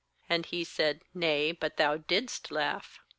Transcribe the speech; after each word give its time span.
And 0.27 0.47
He 0.47 0.63
said:' 0.63 1.01
Nay; 1.13 1.51
but 1.51 1.77
thou 1.77 1.97
didst 1.97 2.49
laugh.' 2.49 2.97